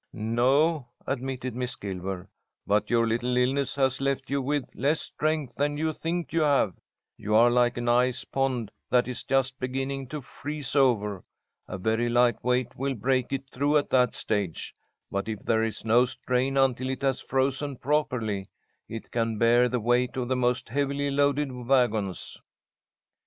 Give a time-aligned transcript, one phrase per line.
[0.13, 2.27] "No," admitted Miss Gilmer,
[2.65, 6.73] "but your little illness has left you with less strength than you think you have.
[7.17, 11.23] You are like an ice pond that is just beginning to freeze over.
[11.67, 14.73] A very light weight will break it through at that stage,
[15.11, 18.49] but if there is no strain until it has frozen properly,
[18.89, 22.39] it can bear the weight of the most heavily loaded wagons."